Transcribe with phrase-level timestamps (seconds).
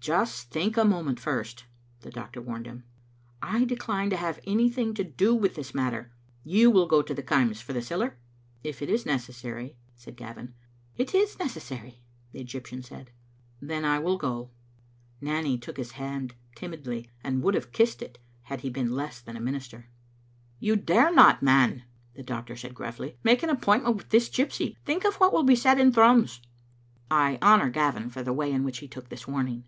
[0.00, 1.64] "Just think a moment first,"
[2.00, 2.84] the doctor warned him.
[3.42, 6.10] "I decline to have anything to do with this matter.
[6.44, 8.16] You will go to the Kaims for the siller?""
[8.64, 10.54] If it is necessary," said Gavin."
[10.96, 12.00] It is necessary,"
[12.32, 13.10] the Egyptian said.
[13.60, 14.50] "Then I will go."
[15.20, 19.36] Nanny took his hand timidly, and would have kissed it had he been less than
[19.36, 19.78] a minister.
[19.78, 21.82] Digitized by VjOOQ IC 123 UDe little A(itl0tct* ''You dare not, man,"
[22.14, 24.76] the doctor said gnif&y, ''make an appointment with this gypsy.
[24.86, 26.40] Think of what will be said in Thrums."
[27.10, 29.64] I honour Gavin for the way in which he took this warning.